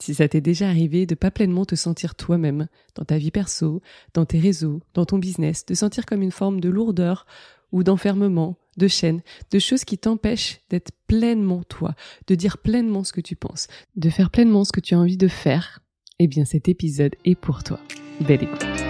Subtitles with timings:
[0.00, 3.82] si ça t'est déjà arrivé de pas pleinement te sentir toi-même dans ta vie perso,
[4.14, 7.26] dans tes réseaux, dans ton business, de sentir comme une forme de lourdeur
[7.72, 11.94] ou d'enfermement, de chaîne, de choses qui t'empêchent d'être pleinement toi,
[12.26, 15.18] de dire pleinement ce que tu penses, de faire pleinement ce que tu as envie
[15.18, 15.80] de faire,
[16.18, 17.78] eh bien cet épisode est pour toi.
[18.20, 18.89] Belle écoute.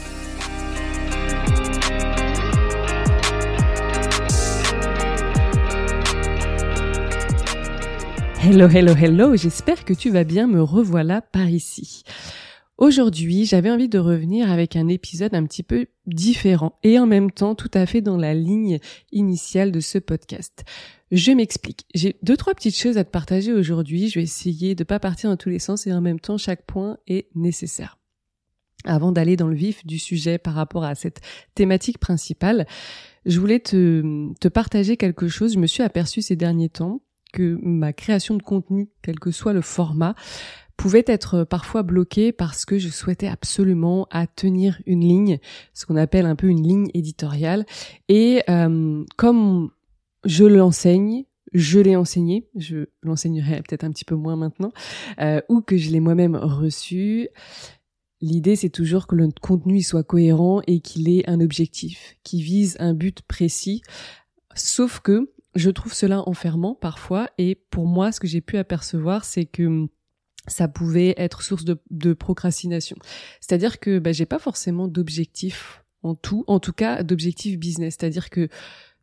[8.43, 12.01] Hello, hello, hello, j'espère que tu vas bien, me revoilà par ici.
[12.79, 17.29] Aujourd'hui, j'avais envie de revenir avec un épisode un petit peu différent et en même
[17.29, 18.79] temps tout à fait dans la ligne
[19.11, 20.63] initiale de ce podcast.
[21.11, 21.85] Je m'explique.
[21.93, 24.09] J'ai deux, trois petites choses à te partager aujourd'hui.
[24.09, 26.65] Je vais essayer de pas partir dans tous les sens et en même temps chaque
[26.65, 27.99] point est nécessaire.
[28.85, 31.21] Avant d'aller dans le vif du sujet par rapport à cette
[31.53, 32.65] thématique principale,
[33.27, 35.53] je voulais te, te partager quelque chose.
[35.53, 37.01] Je me suis aperçue ces derniers temps
[37.31, 40.15] que ma création de contenu, quel que soit le format,
[40.77, 45.39] pouvait être parfois bloquée parce que je souhaitais absolument à tenir une ligne,
[45.73, 47.65] ce qu'on appelle un peu une ligne éditoriale.
[48.09, 49.69] Et euh, comme
[50.25, 54.71] je l'enseigne, je l'ai enseigné, je l'enseignerai peut-être un petit peu moins maintenant,
[55.19, 57.27] euh, ou que je l'ai moi-même reçu.
[58.21, 62.77] L'idée, c'est toujours que le contenu soit cohérent et qu'il ait un objectif, qui vise
[62.79, 63.81] un but précis.
[64.55, 69.25] Sauf que je trouve cela enfermant parfois et pour moi ce que j'ai pu apercevoir
[69.25, 69.89] c'est que hum,
[70.47, 72.97] ça pouvait être source de, procrastination.
[73.39, 77.97] C'est-à-dire que bah, j'ai pas forcément d'objectif en tout, en tout cas d'objectif business.
[77.99, 78.49] C'est-à-dire que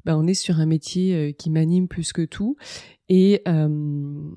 [0.04, 2.56] bah, on est sur un métier euh, qui m'anime plus que tout
[3.08, 4.36] et hum,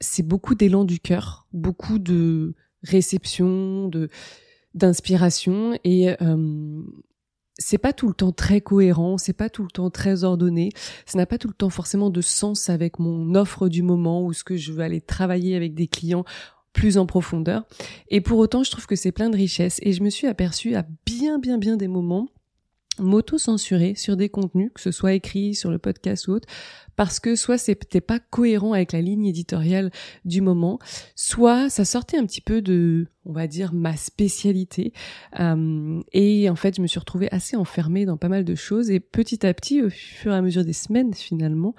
[0.00, 4.08] c'est beaucoup d'élan du cœur, beaucoup de réception, de
[4.74, 6.84] d'inspiration et hum,
[7.58, 10.70] c'est pas tout le temps très cohérent, c'est pas tout le temps très ordonné,
[11.06, 14.32] ça n'a pas tout le temps forcément de sens avec mon offre du moment ou
[14.32, 16.24] ce que je veux aller travailler avec des clients
[16.72, 17.64] plus en profondeur.
[18.08, 20.74] Et pour autant, je trouve que c'est plein de richesses et je me suis aperçue
[20.74, 22.28] à bien bien bien des moments
[22.98, 26.48] m'auto-censurer sur des contenus, que ce soit écrit sur le podcast ou autre,
[26.96, 29.90] parce que soit c'était pas cohérent avec la ligne éditoriale
[30.24, 30.78] du moment,
[31.14, 34.92] soit ça sortait un petit peu de, on va dire, ma spécialité.
[35.40, 38.90] Euh, et en fait, je me suis retrouvée assez enfermée dans pas mal de choses.
[38.90, 41.74] Et petit à petit, au fur et à mesure des semaines, finalement,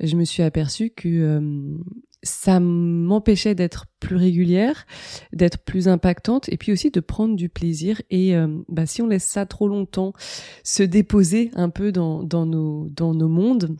[0.00, 1.78] je me suis aperçue que euh,
[2.24, 4.86] ça m'empêchait d'être plus régulière,
[5.32, 8.02] d'être plus impactante et puis aussi de prendre du plaisir.
[8.10, 10.12] Et euh, bah, si on laisse ça trop longtemps
[10.64, 13.76] se déposer un peu dans, dans, nos, dans nos mondes,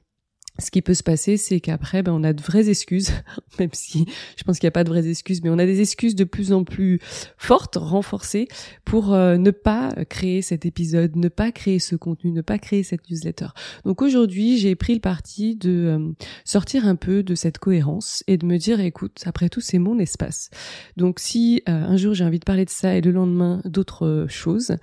[0.60, 3.10] ce qui peut se passer, c'est qu'après, ben, on a de vraies excuses,
[3.58, 4.06] même si
[4.36, 6.22] je pense qu'il n'y a pas de vraies excuses, mais on a des excuses de
[6.22, 7.00] plus en plus
[7.36, 8.46] fortes, renforcées,
[8.84, 12.84] pour euh, ne pas créer cet épisode, ne pas créer ce contenu, ne pas créer
[12.84, 13.48] cette newsletter.
[13.84, 16.12] Donc aujourd'hui, j'ai pris le parti de euh,
[16.44, 19.98] sortir un peu de cette cohérence et de me dire, écoute, après tout, c'est mon
[19.98, 20.50] espace.
[20.96, 24.26] Donc si euh, un jour j'ai envie de parler de ça et le lendemain d'autres
[24.28, 24.76] choses,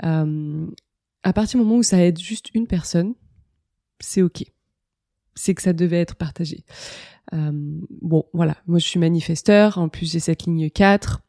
[0.00, 3.14] à partir du moment où ça aide juste une personne,
[4.00, 4.44] c'est ok
[5.34, 6.64] c'est que ça devait être partagé.
[7.32, 7.50] Euh,
[8.02, 11.22] bon, voilà, moi je suis manifesteur, en plus j'ai cette ligne 4.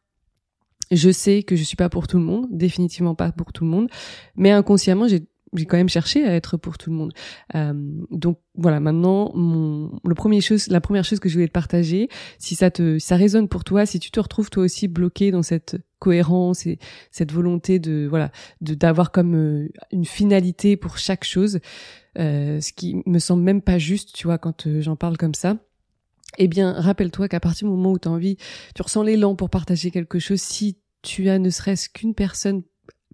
[0.92, 3.70] Je sais que je suis pas pour tout le monde, définitivement pas pour tout le
[3.70, 3.88] monde,
[4.36, 7.12] mais inconsciemment j'ai j'ai quand même cherché à être pour tout le monde.
[7.54, 7.72] Euh,
[8.10, 12.08] donc voilà, maintenant, mon, le premier chose, la première chose que je voulais te partager,
[12.38, 15.42] si ça te, ça résonne pour toi, si tu te retrouves toi aussi bloqué dans
[15.42, 16.78] cette cohérence et
[17.10, 18.30] cette volonté de, voilà,
[18.60, 21.60] de d'avoir comme euh, une finalité pour chaque chose,
[22.18, 25.34] euh, ce qui me semble même pas juste, tu vois, quand euh, j'en parle comme
[25.34, 25.58] ça.
[26.38, 28.36] Eh bien, rappelle-toi qu'à partir du moment où tu as envie,
[28.74, 32.62] tu ressens l'élan pour partager quelque chose, si tu as ne serait-ce qu'une personne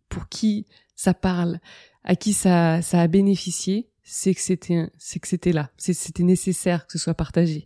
[0.09, 0.67] pour qui
[0.97, 1.61] ça parle,
[2.05, 6.87] à qui ça, ça a bénéficié, c'est que c'était c'est que c'était là, c'était nécessaire
[6.87, 7.65] que ce soit partagé.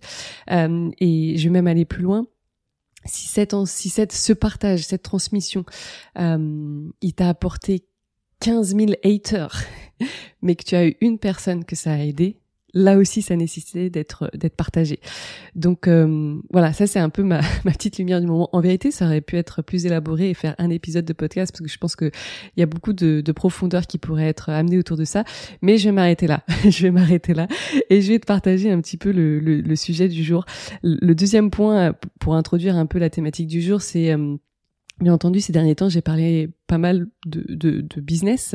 [0.51, 2.27] Euh, et je vais même aller plus loin.
[3.07, 5.65] Si cette si cette ce partage, cette transmission,
[6.19, 7.87] euh, il t'a apporté
[8.41, 9.65] 15 000 haters,
[10.43, 12.41] mais que tu as eu une personne que ça a aidé,
[12.77, 15.01] là aussi ça nécessitait d'être d'être partagé.
[15.55, 18.49] Donc euh, voilà, ça c'est un peu ma, ma petite lumière du moment.
[18.53, 21.63] En vérité, ça aurait pu être plus élaboré et faire un épisode de podcast parce
[21.63, 22.11] que je pense que
[22.57, 25.25] il y a beaucoup de, de profondeur qui pourrait être amené autour de ça.
[25.63, 26.45] Mais je vais m'arrêter là.
[26.69, 27.49] je vais m'arrêter là
[27.91, 30.45] et je vais te partager un petit peu le, le, le, sujet du jour.
[30.83, 34.37] Le deuxième point pour introduire un peu la thématique du jour, c'est euh,
[34.99, 38.55] Bien entendu, ces derniers temps, j'ai parlé pas mal de, de, de business,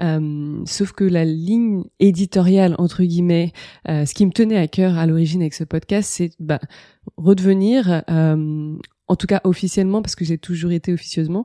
[0.00, 3.52] euh, sauf que la ligne éditoriale, entre guillemets,
[3.88, 6.60] euh, ce qui me tenait à cœur à l'origine avec ce podcast, c'est bah,
[7.16, 8.76] redevenir euh,
[9.10, 11.44] en tout cas officiellement parce que j'ai toujours été officieusement,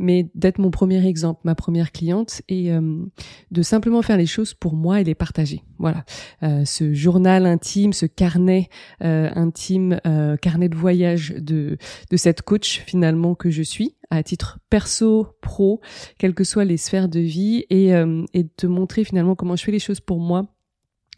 [0.00, 3.06] mais d'être mon premier exemple, ma première cliente et euh,
[3.52, 5.62] de simplement faire les choses pour moi et les partager.
[5.78, 6.04] Voilà,
[6.42, 8.68] euh, ce journal intime, ce carnet
[9.02, 10.00] euh, intime,
[10.42, 11.78] carnet de voyage de
[12.10, 15.80] de cette coach finalement que je suis à titre perso, pro,
[16.18, 19.62] quelles que soient les sphères de vie et et de te montrer finalement comment je
[19.62, 20.48] fais les choses pour moi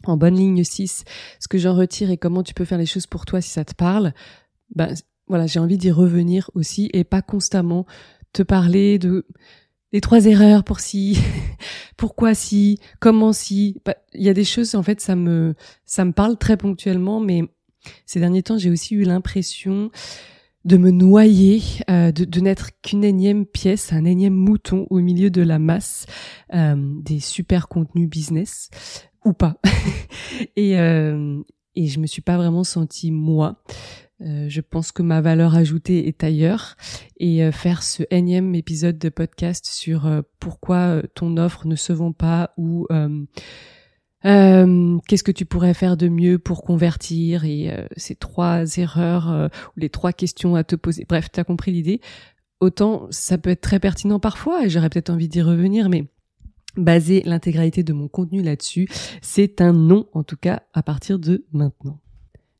[0.03, 1.05] en bonne ligne 6,
[1.39, 3.65] ce que j'en retire et comment tu peux faire les choses pour toi si ça
[3.65, 4.13] te parle.
[4.75, 4.93] Ben,
[5.27, 7.85] voilà, j'ai envie d'y revenir aussi et pas constamment
[8.33, 9.25] te parler de
[9.93, 11.17] les trois erreurs pour si,
[11.97, 13.77] pourquoi si, comment si.
[13.85, 17.19] Bah, il y a des choses en fait ça me ça me parle très ponctuellement,
[17.19, 17.43] mais
[18.05, 19.91] ces derniers temps j'ai aussi eu l'impression
[20.65, 25.29] de me noyer, euh, de, de n'être qu'une énième pièce, un énième mouton au milieu
[25.29, 26.05] de la masse
[26.53, 28.69] euh, des super contenus business
[29.23, 29.61] ou pas.
[30.57, 31.41] et euh,
[31.77, 33.63] et je me suis pas vraiment sentie moi.
[34.21, 36.75] Euh, je pense que ma valeur ajoutée est ailleurs
[37.17, 41.93] et euh, faire ce énième épisode de podcast sur euh, pourquoi ton offre ne se
[41.93, 42.87] vend pas ou
[44.23, 49.89] qu'est-ce que tu pourrais faire de mieux pour convertir et ces trois erreurs ou les
[49.89, 51.05] trois questions à te poser.
[51.07, 52.01] Bref, tu as compris l'idée.
[52.59, 56.07] Autant ça peut être très pertinent parfois et j'aurais peut-être envie d'y revenir, mais
[56.75, 58.89] baser l'intégralité de mon contenu là-dessus,
[59.21, 62.01] c'est un non en tout cas à partir de maintenant.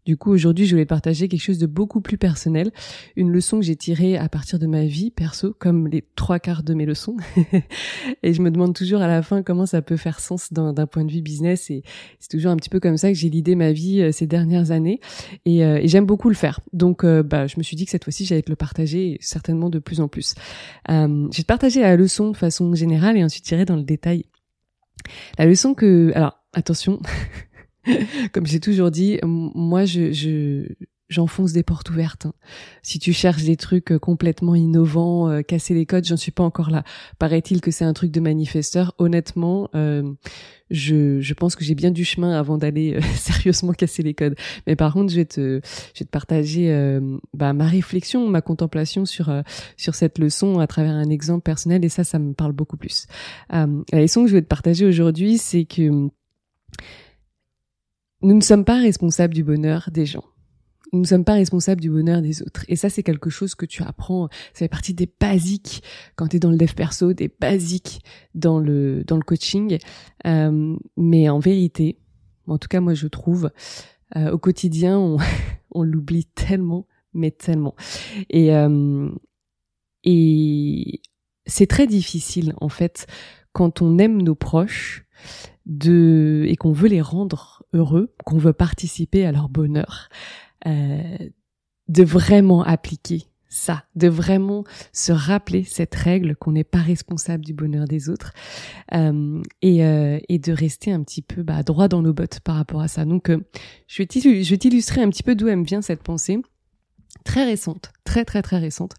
[0.08, 2.72] Du coup, aujourd'hui, je voulais partager quelque chose de beaucoup plus personnel,
[3.18, 6.64] une leçon que j'ai tirée à partir de ma vie perso, comme les trois quarts
[6.64, 7.18] de mes leçons.
[8.24, 11.04] et je me demande toujours à la fin comment ça peut faire sens d'un point
[11.04, 11.70] de vue business.
[11.72, 11.84] Et
[12.20, 14.72] c'est toujours un petit peu comme ça que j'ai l'idée ma vie euh, ces dernières
[14.72, 15.02] années.
[15.44, 16.62] Et, euh, et j'aime beaucoup le faire.
[16.72, 19.70] Donc, euh, bah, je me suis dit que cette fois-ci, j'allais te le partager, certainement
[19.70, 20.36] de plus en plus.
[20.88, 24.24] je vais te partager la leçon de façon générale et ensuite tirer dans le détail.
[25.38, 27.02] La leçon que, alors attention,
[28.34, 30.68] Comme j'ai toujours dit, moi, je, je
[31.10, 32.26] j'enfonce des portes ouvertes.
[32.26, 32.34] Hein.
[32.82, 36.44] Si tu cherches des trucs euh, complètement innovants, euh, casser les codes, j'en suis pas
[36.44, 36.84] encore là.
[37.18, 38.94] Paraît-il que c'est un truc de manifesteur.
[38.98, 40.14] Honnêtement, euh,
[40.70, 44.36] je, je pense que j'ai bien du chemin avant d'aller sérieusement casser les codes.
[44.66, 45.62] Mais par contre, je vais te,
[45.94, 47.00] je vais te partager
[47.34, 49.32] bah, ma réflexion, ma contemplation sur
[49.78, 51.86] sur cette leçon à travers un exemple personnel.
[51.86, 53.08] Et ça, ça me parle beaucoup plus.
[53.50, 56.10] la leçon que je vais te partager aujourd'hui, c'est que
[58.22, 60.24] nous ne sommes pas responsables du bonheur des gens.
[60.94, 62.64] Nous ne sommes pas responsables du bonheur des autres.
[62.70, 64.30] Et ça, c'est quelque chose que tu apprends.
[64.54, 65.84] Ça fait partie des basiques
[66.16, 68.02] quand tu es dans le dev perso, des basiques
[68.36, 69.80] dans le, dans le coaching.
[70.26, 72.00] Euh, mais en vérité,
[72.48, 73.52] en tout cas, moi, je trouve,
[74.16, 75.18] euh, au quotidien, on,
[75.72, 77.76] on l'oublie tellement, mais tellement.
[78.30, 79.10] Et, euh,
[80.06, 81.02] et
[81.46, 83.08] c'est très difficile, en fait,
[83.58, 85.04] quand on aime nos proches,
[85.66, 90.10] de et qu'on veut les rendre heureux, qu'on veut participer à leur bonheur,
[90.68, 91.18] euh,
[91.88, 94.64] de vraiment appliquer ça, de vraiment
[94.94, 98.32] se rappeler cette règle qu'on n'est pas responsable du bonheur des autres
[98.94, 102.82] euh, et, euh, de rester un petit peu bah, droit dans nos bottes par rapport
[102.82, 103.06] à ça.
[103.06, 103.44] Donc, euh,
[103.88, 106.40] je vais t'illustrer un petit peu d'où me vient cette pensée
[107.28, 108.94] très récente, très très très récente.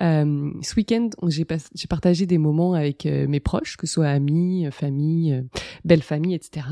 [0.00, 1.44] Euh, ce week-end, j'ai,
[1.88, 5.42] partagé des moments avec euh, mes proches, que ce soit amis, euh, famille, euh,
[5.84, 6.66] belle famille, etc.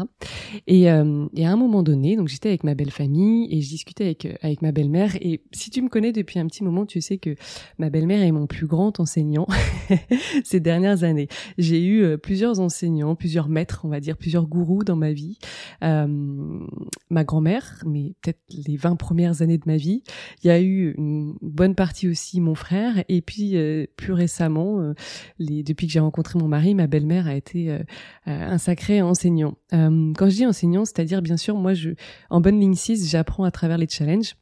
[0.67, 4.05] Et, et, à un moment donné, donc j'étais avec ma belle famille et je discutais
[4.05, 5.17] avec avec ma belle-mère.
[5.21, 7.35] Et si tu me connais depuis un petit moment, tu sais que
[7.79, 9.47] ma belle-mère est mon plus grand enseignant
[10.45, 11.29] ces dernières années.
[11.57, 15.39] J'ai eu plusieurs enseignants, plusieurs maîtres, on va dire, plusieurs gourous dans ma vie.
[15.81, 20.03] ma grand-mère, mais peut-être les 20 premières années de ma vie,
[20.43, 24.81] il y a eu une bonne partie aussi mon frère et puis euh, plus récemment
[24.81, 24.95] euh,
[25.39, 27.83] depuis que j'ai rencontré mon mari ma belle-mère a été euh,
[28.27, 31.91] un sacré enseignant quand je dis enseignant c'est-à-dire bien sûr moi je
[32.31, 34.37] en bonne ligne 6 j'apprends à travers les challenges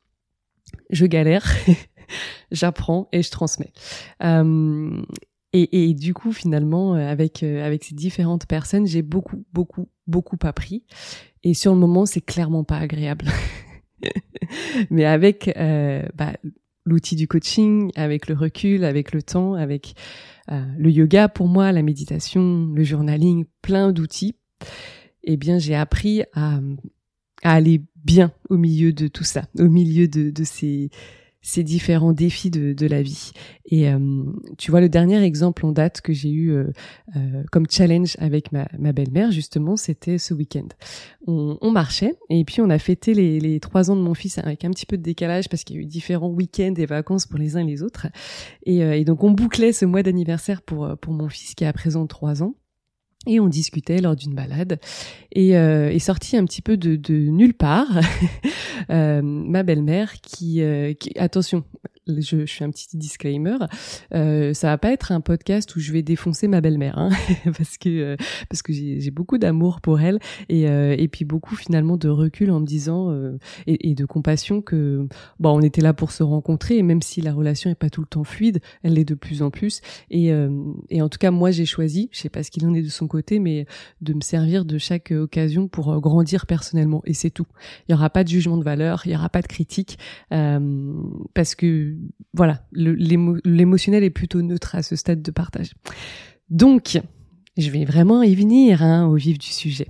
[0.91, 1.47] je galère
[2.51, 3.73] j'apprends et je transmets
[5.53, 10.85] et, et, du coup, finalement, avec avec ces différentes personnes, j'ai beaucoup, beaucoup, beaucoup appris.
[11.45, 13.27] Et sur le moment, c'est clairement pas agréable.
[14.91, 16.35] Mais avec euh, bah,
[16.85, 19.95] l'outil du coaching, avec le recul, avec le temps, avec
[20.51, 24.37] euh, le yoga pour moi, la méditation, le journaling, plein d'outils,
[25.25, 26.61] eh bien j'ai appris à,
[27.43, 30.91] aller bien au milieu de tout ça, au milieu de ces
[31.47, 33.31] ces différents défis de, de la vie.
[33.67, 34.25] Et euh,
[34.59, 36.73] tu vois, le dernier exemple en date que j'ai eu euh,
[37.15, 40.67] euh, comme challenge avec ma, ma belle-mère, justement, c'était ce week-end.
[41.29, 44.39] On, on, marchait et puis on a fêté les, les trois ans de mon fils
[44.39, 47.27] avec un petit peu de décalage parce qu'il y a eu différents week-ends et vacances
[47.27, 48.09] pour les uns et les autres.
[48.65, 51.73] Et, et donc on bouclait ce mois d'anniversaire pour, pour mon fils qui a à
[51.73, 52.57] présent trois ans.
[53.27, 54.79] Et on discutait lors d'une balade.
[55.33, 57.89] Et euh, est sorti un petit peu de, nulle part
[58.91, 61.65] euh, ma belle-mère qui, euh, qui, attention
[62.07, 63.57] je, je, fais un petit disclaimer,
[64.15, 67.11] euh, ça va pas être un podcast où je vais défoncer ma belle-mère, hein,
[67.57, 68.17] parce que euh,
[68.49, 72.51] parce que j'ai beaucoup d'amour pour elle et euh, et puis beaucoup finalement de recul
[72.51, 75.07] en me disant euh, et, et, de compassion que
[75.41, 78.01] bon on était là pour se rencontrer et même si la relation est pas tout
[78.01, 79.81] le temps fluide, elle l'est de plus en plus.
[80.11, 80.51] Et euh,
[80.91, 82.89] et en tout cas moi j'ai choisi, je sais pas ce qu'il en est de
[82.89, 83.67] son côté, mais
[84.01, 87.03] de me servir de chaque occasion pour grandir personnellement.
[87.05, 87.47] Et c'est tout.
[87.89, 89.99] Il y aura pas de jugement de valeur, il y aura pas de critique
[90.31, 91.96] parce que
[92.33, 95.73] voilà, l'émotionnel est plutôt neutre à ce stade de partage.
[96.51, 97.01] Donc,
[97.57, 99.89] je vais vraiment y venir hein, au vif du sujet.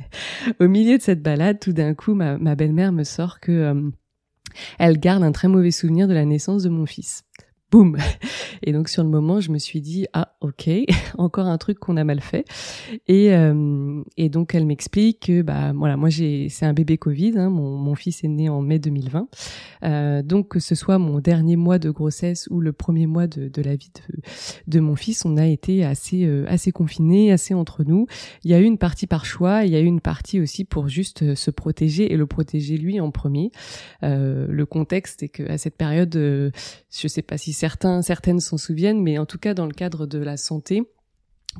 [0.60, 3.90] au milieu de cette balade, tout d'un coup, ma, belle-mère me sort que euh,
[4.78, 7.24] elle garde un très mauvais souvenir de la naissance de mon fils
[7.72, 7.96] boum
[8.62, 10.68] Et donc sur le moment, je me suis dit ah ok,
[11.18, 12.44] encore un truc qu'on a mal fait.
[13.08, 17.38] Et euh, et donc elle m'explique que bah voilà, moi j'ai c'est un bébé Covid,
[17.38, 19.26] hein, mon mon fils est né en mai 2020.
[19.84, 23.48] Euh, donc que ce soit mon dernier mois de grossesse ou le premier mois de,
[23.48, 24.20] de la vie de,
[24.66, 28.06] de mon fils, on a été assez euh, assez confinés, assez entre nous.
[28.44, 30.64] Il y a eu une partie par choix, il y a eu une partie aussi
[30.64, 33.50] pour juste se protéger et le protéger lui en premier.
[34.02, 39.00] Le contexte est que à cette période, je sais pas si certains, certaines s'en souviennent,
[39.00, 40.82] mais en tout cas dans le cadre de la santé,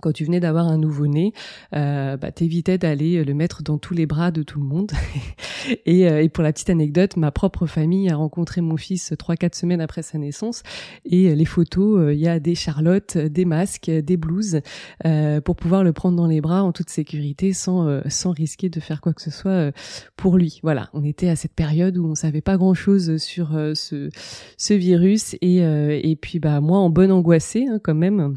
[0.01, 1.33] quand tu venais d'avoir un nouveau-né,
[1.75, 4.93] euh, bah, t'évitais d'aller le mettre dans tous les bras de tout le monde.
[5.87, 9.37] et, euh, et, pour la petite anecdote, ma propre famille a rencontré mon fils trois
[9.37, 10.63] quatre semaines après sa naissance.
[11.05, 14.61] Et euh, les photos, euh, il y a des charlottes, des masques, des blouses
[15.05, 18.81] euh, pour pouvoir le prendre dans les bras en toute sécurité, sans sans risquer de
[18.81, 19.73] faire quoi que ce soit
[20.17, 20.61] pour lui.
[20.63, 24.09] Voilà, on était à cette période où on savait pas grand chose sur ce
[24.57, 25.35] ce virus.
[25.41, 28.37] Et et puis bah moi en bonne angoissée hein, quand même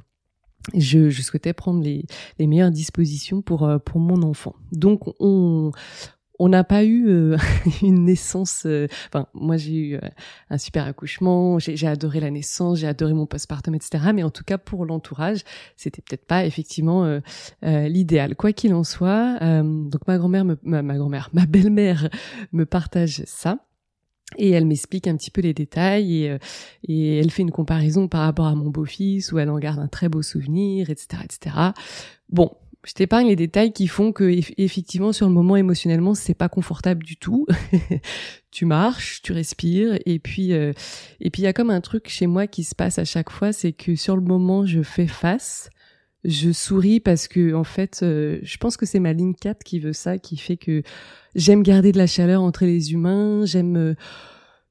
[0.74, 2.06] je, je, souhaitais prendre les,
[2.40, 4.56] les, meilleures dispositions pour euh, pour mon enfant.
[4.72, 5.72] Donc on
[6.38, 7.38] on n'a pas eu euh,
[7.82, 8.64] une naissance.
[8.66, 10.00] Euh, enfin, moi j'ai eu
[10.50, 14.12] un super accouchement, j'ai adoré la naissance, j'ai adoré mon postpartum, etc.
[14.14, 15.44] Mais en tout cas pour l'entourage,
[15.78, 17.20] c'était peut-être pas effectivement
[17.62, 18.36] l'idéal.
[18.36, 22.10] Quoi qu'il en soit, donc ma grand-mère, ma, ma grand-mère, ma belle-mère
[22.52, 23.60] me partage ça.
[24.38, 26.38] Et elle m'explique un petit peu les détails et, euh,
[26.88, 29.88] et, elle fait une comparaison par rapport à mon beau-fils où elle en garde un
[29.88, 31.56] très beau souvenir, etc., etc.
[32.30, 32.52] Bon,
[32.86, 34.24] je t'épargne les détails qui font que
[34.58, 37.48] effectivement sur le moment émotionnellement c'est pas confortable du tout.
[38.52, 40.72] tu marches, tu respires et puis euh,
[41.20, 43.32] et puis il y a comme un truc chez moi qui se passe à chaque
[43.32, 45.70] fois, c'est que sur le moment je fais face,
[46.26, 49.80] je souris parce que en fait euh, je pense que c'est ma ligne 4 qui
[49.80, 50.84] veut ça, qui fait que
[51.36, 53.96] j'aime garder de la chaleur entre les humains, j'aime euh,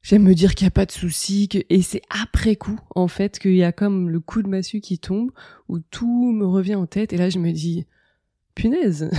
[0.02, 3.38] j'aime me dire qu'il n'y a pas de souci et c'est après coup en fait
[3.38, 5.30] qu'il y a comme le coup de massue qui tombe
[5.68, 7.86] où tout me revient en tête et là je me dis
[8.54, 9.10] punaise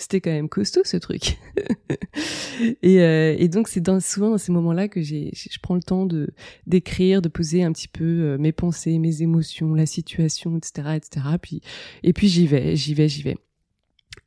[0.00, 1.38] c'était quand même costaud ce truc.
[2.82, 5.82] Et, euh, et, donc c'est dans, souvent dans ces moments-là que j'ai je prends le
[5.82, 6.28] temps de
[6.66, 11.26] d'écrire de poser un petit peu euh, mes pensées mes émotions la situation etc etc
[11.40, 11.62] puis
[12.02, 13.36] et puis j'y vais j'y vais j'y vais.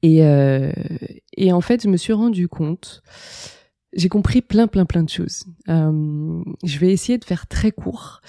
[0.04, 0.72] Et, euh,
[1.38, 3.02] et en fait, je me suis rendu compte,
[3.94, 5.46] j'ai compris plein, plein, plein de choses.
[5.70, 8.22] Euh, je vais essayer de faire très court,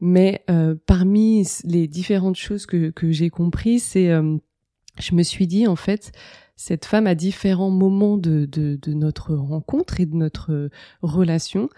[0.00, 5.66] mais euh, parmi les différentes choses que, que j'ai compris, c'est, je me suis dit
[5.66, 6.12] en fait,
[6.56, 10.70] cette femme à différents moments de, de, de, notre rencontre et de notre
[11.02, 11.68] relation,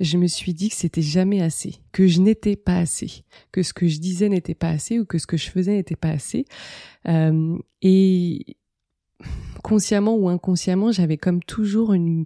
[0.00, 3.72] je me suis dit que c'était jamais assez, que je n'étais pas assez, que ce
[3.72, 6.44] que je disais n'était pas assez ou que ce que je faisais n'était pas assez.
[7.08, 8.56] Euh, et
[9.62, 12.24] consciemment ou inconsciemment, j'avais comme toujours une,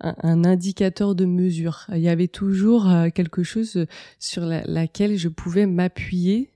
[0.00, 1.86] un, indicateur de mesure.
[1.90, 3.86] Il y avait toujours euh, quelque chose
[4.18, 6.50] sur laquelle je pouvais m'appuyer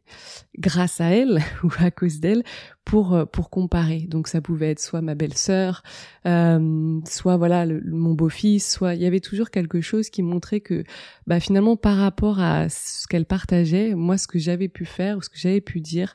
[0.59, 2.43] grâce à elle ou à cause d'elle
[2.85, 4.07] pour euh, pour comparer.
[4.09, 5.83] Donc ça pouvait être soit ma belle-sœur,
[6.27, 10.85] euh, soit voilà mon beau-fils, soit il y avait toujours quelque chose qui montrait que
[11.27, 15.23] bah finalement par rapport à ce qu'elle partageait, moi ce que j'avais pu faire ou
[15.23, 16.15] ce que j'avais pu dire,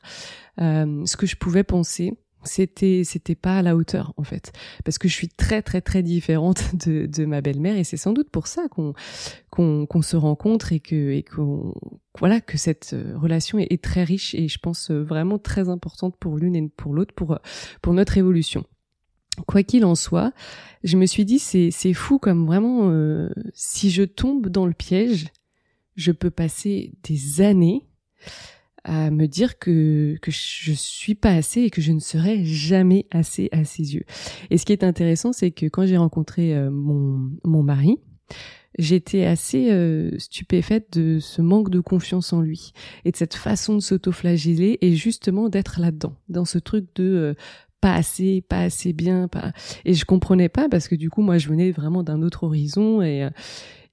[0.60, 2.14] euh, ce que je pouvais penser,
[2.44, 4.52] c'était c'était pas à la hauteur en fait.
[4.84, 8.12] Parce que je suis très très très différente de, de ma belle-mère et c'est sans
[8.12, 8.94] doute pour ça qu'on
[9.50, 11.74] qu'on se rencontre et que et qu'on
[12.18, 16.16] voilà que cette euh, relation est, très riche et je pense euh, vraiment très importante
[16.18, 17.38] pour l'une et pour l'autre pour
[17.82, 18.64] pour notre évolution.
[19.46, 20.32] Quoi qu'il en soit
[20.82, 24.74] je me suis dit c'est c'est fou comme vraiment euh, si je tombe dans le
[24.74, 25.28] piège
[25.96, 27.86] je peux passer des années
[28.84, 33.06] à me dire que que je suis pas assez et que je ne serai jamais
[33.10, 34.04] assez à ses yeux.
[34.50, 37.98] Et ce qui est intéressant, c'est que quand j'ai rencontré euh, mon mon mari,
[38.78, 42.72] j'étais assez euh, stupéfaite de ce manque de confiance en lui
[43.04, 47.34] et de cette façon de s'autoflageller et justement d'être là-dedans, dans ce truc de euh,
[47.80, 49.52] pas assez, pas assez bien, pas
[49.86, 53.00] et je comprenais pas parce que du coup moi je venais vraiment d'un autre horizon
[53.00, 53.28] et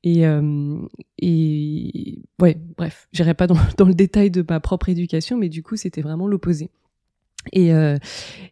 [0.04, 0.80] et, euh,
[1.20, 5.76] et ouais, bref, j'irai pas dans, le détail de ma propre éducation, mais du coup,
[5.76, 6.70] c'était vraiment l'opposé.
[7.54, 7.98] Et, euh,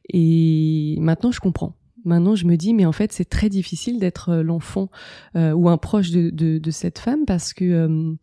[0.09, 1.75] et maintenant, je comprends.
[2.05, 4.89] Maintenant, je me dis, mais en fait, c'est très difficile d'être euh, l'enfant
[5.35, 8.13] euh, ou un proche de, de, de, cette femme parce que euh,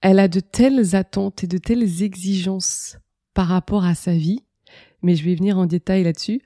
[0.00, 2.98] elle a de telles attentes et de telles exigences
[3.34, 4.40] par rapport à sa vie.
[5.02, 6.40] Mais je vais venir en détail là-dessus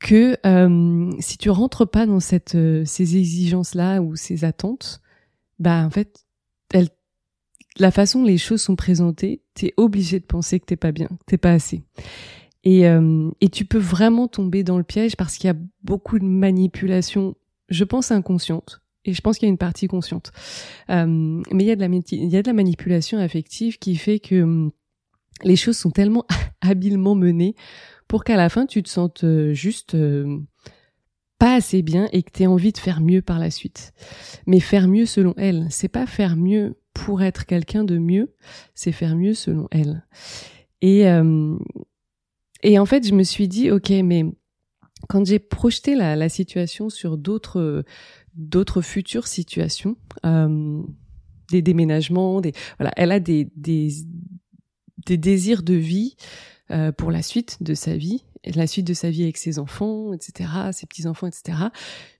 [0.00, 5.00] que euh, si tu rentres pas dans cette euh, ces exigences là ou ces attentes,
[5.58, 6.24] bah en fait,
[6.72, 6.88] elle,
[7.78, 11.24] la façon les choses sont présentées, t'es obligé de penser que t'es pas bien, que
[11.26, 11.82] t'es pas assez.
[12.64, 16.18] Et, euh, et tu peux vraiment tomber dans le piège parce qu'il y a beaucoup
[16.18, 17.36] de manipulation,
[17.68, 20.32] je pense inconsciente, et je pense qu'il y a une partie consciente.
[20.90, 23.96] Euh, mais il y a de la il y a de la manipulation affective qui
[23.96, 24.72] fait que hum,
[25.42, 26.26] les choses sont tellement
[26.60, 27.54] habilement menées
[28.08, 30.38] pour qu'à la fin tu te sentes euh, juste euh,
[31.38, 33.92] pas assez bien et que tu aies envie de faire mieux par la suite.
[34.46, 38.34] Mais faire mieux selon elle, c'est pas faire mieux pour être quelqu'un de mieux,
[38.74, 40.06] c'est faire mieux selon elle.
[40.82, 41.56] Et euh,
[42.62, 44.24] et en fait, je me suis dit OK, mais
[45.08, 47.84] quand j'ai projeté la, la, situation sur d'autres
[48.34, 50.82] d'autres futures situations, euh,
[51.50, 53.90] des déménagements, des voilà, elle a des des
[55.06, 56.16] des désirs de vie
[56.70, 60.12] euh, pour la suite de sa vie, la suite de sa vie avec ses enfants,
[60.12, 61.58] etc., ses petits-enfants, etc.,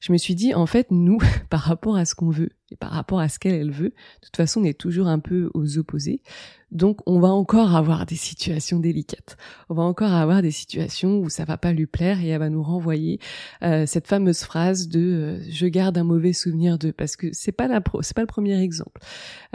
[0.01, 1.19] je me suis dit, en fait, nous,
[1.51, 3.95] par rapport à ce qu'on veut et par rapport à ce qu'elle, elle veut, de
[4.23, 6.23] toute façon, on est toujours un peu aux opposés.
[6.71, 9.37] Donc, on va encore avoir des situations délicates.
[9.69, 12.49] On va encore avoir des situations où ça va pas lui plaire et elle va
[12.49, 13.19] nous renvoyer
[13.65, 17.51] euh, cette fameuse phrase de euh, "je garde un mauvais souvenir de", parce que c'est
[17.51, 19.01] pas la c'est pas le premier exemple.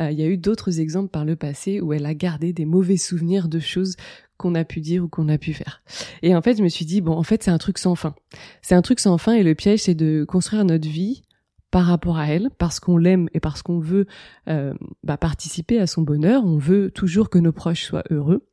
[0.01, 2.65] Euh, il y a eu d'autres exemples par le passé où elle a gardé des
[2.65, 3.95] mauvais souvenirs de choses
[4.37, 5.81] qu'on a pu dire ou qu'on a pu faire.
[6.21, 8.15] Et en fait, je me suis dit, bon, en fait, c'est un truc sans fin.
[8.61, 11.23] C'est un truc sans fin et le piège, c'est de construire notre vie
[11.71, 14.07] par rapport à elle, parce qu'on l'aime et parce qu'on veut
[14.47, 16.45] euh, bah, participer à son bonheur.
[16.45, 18.47] On veut toujours que nos proches soient heureux.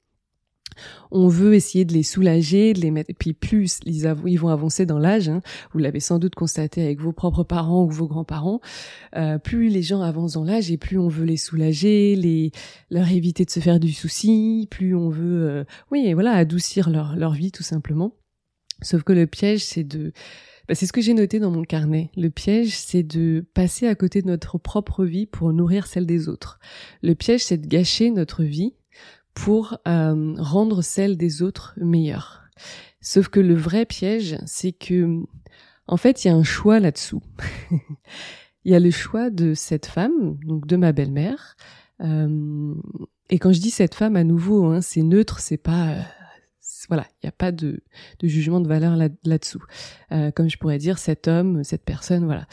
[1.11, 3.11] On veut essayer de les soulager, de les mettre.
[3.11, 5.41] Et puis plus ils, ils vont avancer dans l'âge, hein,
[5.73, 8.61] vous l'avez sans doute constaté avec vos propres parents ou vos grands-parents,
[9.17, 12.53] euh, plus les gens avancent dans l'âge et plus on veut les soulager, les
[12.91, 17.17] leur éviter de se faire du souci, plus on veut, euh, oui, voilà, adoucir leur
[17.17, 18.15] leur vie tout simplement.
[18.83, 20.13] Sauf que le piège, c'est de
[20.69, 22.11] bah, c'est ce que j'ai noté dans mon carnet.
[22.17, 26.29] Le piège, c'est de passer à côté de notre propre vie pour nourrir celle des
[26.29, 26.61] autres.
[27.03, 28.75] Le piège, c'est de gâcher notre vie
[29.35, 32.43] pour euh, rendre celle des autres meilleure.
[33.01, 35.23] Sauf que le vrai piège, c'est que,
[35.87, 37.23] en fait, il y a un choix là-dessous.
[38.65, 41.57] Il y a le choix de cette femme, donc de ma belle-mère.
[42.01, 42.75] Euh,
[43.29, 46.03] et quand je dis cette femme, à nouveau, hein, c'est neutre, c'est pas, euh,
[46.89, 47.83] voilà, il n'y a pas de,
[48.21, 49.63] de, jugement de valeur là, là-dessous.
[50.13, 52.47] Euh, comme je pourrais dire, cet homme, cette personne, voilà.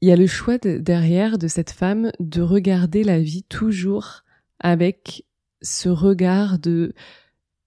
[0.00, 4.22] Il y a le choix de, derrière de cette femme de regarder la vie toujours
[4.60, 5.26] avec
[5.62, 6.94] ce regard de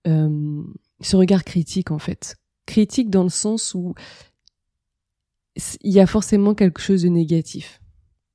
[0.07, 0.63] euh,
[1.01, 2.37] ce regard critique en fait.
[2.65, 3.93] Critique dans le sens où
[5.81, 7.81] il y a forcément quelque chose de négatif.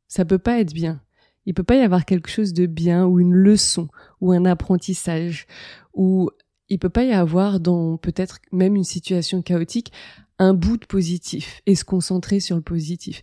[0.08, 1.00] Ça peut pas être bien.
[1.46, 3.88] Il peut pas y avoir quelque chose de bien ou une leçon
[4.20, 5.46] ou un apprentissage
[5.94, 6.30] ou
[6.68, 9.92] il peut pas y avoir dans peut-être même une situation chaotique
[10.38, 13.22] un bout de positif et se concentrer sur le positif.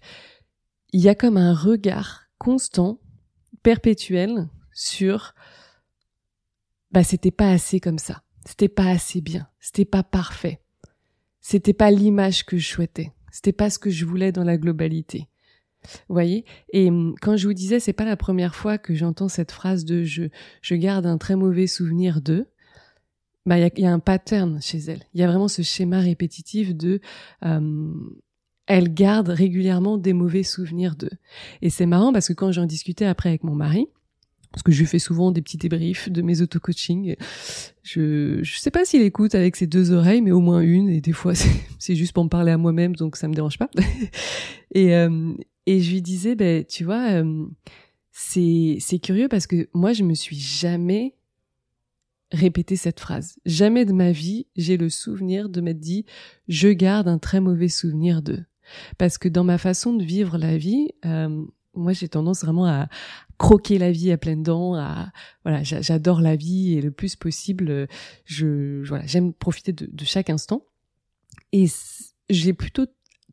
[0.94, 3.00] Il y a comme un regard constant
[3.62, 5.34] perpétuel sur
[6.94, 8.24] bah c'était pas assez comme ça.
[8.46, 9.48] C'était pas assez bien.
[9.60, 10.62] C'était pas parfait.
[11.42, 13.12] C'était pas l'image que je souhaitais.
[13.32, 15.28] C'était pas ce que je voulais dans la globalité.
[16.08, 16.46] Vous voyez?
[16.72, 19.84] Et hum, quand je vous disais, c'est pas la première fois que j'entends cette phrase
[19.86, 20.24] de je,
[20.62, 22.48] je garde un très mauvais souvenir de.
[23.46, 25.04] Bah, il y a, un pattern chez elle.
[25.14, 27.02] Il y a vraiment ce schéma répétitif de
[27.42, 28.16] hum,
[28.68, 31.18] elle garde régulièrement des mauvais souvenirs d'eux.
[31.62, 33.90] Et c'est marrant parce que quand j'en discutais après avec mon mari,
[34.54, 37.16] parce que je fais souvent des petits débriefs de mes auto-coaching.
[37.82, 40.90] Je je sais pas s'il écoute avec ses deux oreilles, mais au moins une.
[40.90, 41.34] Et des fois,
[41.80, 43.70] c'est juste pour me parler à moi-même, donc ça me dérange pas.
[44.72, 45.34] et euh,
[45.66, 47.46] et je lui disais, ben tu vois, euh,
[48.12, 51.16] c'est c'est curieux parce que moi, je me suis jamais
[52.32, 53.38] répété cette phrase.
[53.46, 56.06] Jamais de ma vie, j'ai le souvenir de m'être dit,
[56.48, 58.40] je garde un très mauvais souvenir de.
[58.98, 62.88] Parce que dans ma façon de vivre la vie, euh, moi j'ai tendance vraiment à
[63.38, 65.12] croquer la vie à pleines dents, à
[65.44, 67.88] voilà, j'adore la vie et le plus possible,
[68.26, 70.66] je, voilà, j'aime profiter de, de, chaque instant.
[71.52, 71.66] Et
[72.30, 72.86] j'ai plutôt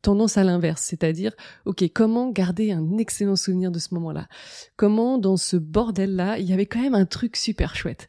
[0.02, 1.32] tendance à l'inverse, c'est-à-dire,
[1.66, 4.28] ok, comment garder un excellent souvenir de ce moment-là?
[4.76, 8.08] Comment dans ce bordel-là, il y avait quand même un truc super chouette?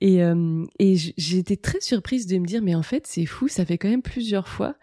[0.00, 3.48] Et, euh, et j'ai été très surprise de me dire, mais en fait, c'est fou,
[3.48, 4.76] ça fait quand même plusieurs fois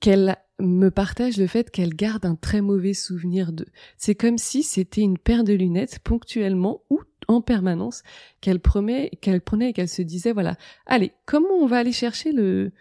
[0.00, 3.66] qu'elle me partage le fait qu'elle garde un très mauvais souvenir de.
[3.96, 8.02] C'est comme si c'était une paire de lunettes ponctuellement ou en permanence
[8.40, 12.32] qu'elle prenait, qu'elle prenait et qu'elle se disait voilà, allez, comment on va aller chercher
[12.32, 12.72] le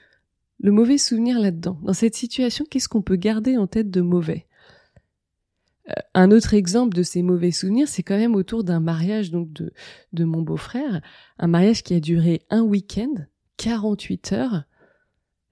[0.61, 1.79] le mauvais souvenir là-dedans?
[1.83, 4.45] Dans cette situation, qu'est-ce qu'on peut garder en tête de mauvais?
[5.89, 9.53] Euh, un autre exemple de ces mauvais souvenirs, c'est quand même autour d'un mariage donc
[9.53, 9.71] de,
[10.11, 11.01] de mon beau-frère,
[11.37, 13.13] un mariage qui a duré un week-end,
[13.57, 14.63] 48 heures.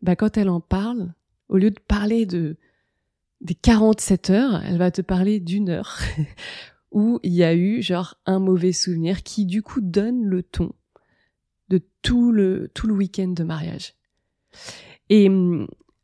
[0.02, 1.14] Bah quand elle en parle,
[1.50, 2.58] au lieu de parler de
[3.42, 6.00] des 47 heures, elle va te parler d'une heure
[6.92, 10.74] où il y a eu genre un mauvais souvenir qui du coup donne le ton
[11.70, 13.94] de tout le tout le week-end de mariage.
[15.10, 15.30] Et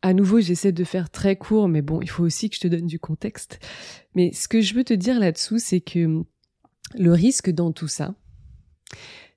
[0.02, 2.68] à nouveau, j'essaie de faire très court, mais bon, il faut aussi que je te
[2.68, 3.60] donne du contexte.
[4.16, 6.24] Mais ce que je veux te dire là-dessous, c'est que
[6.96, 8.14] le risque dans tout ça,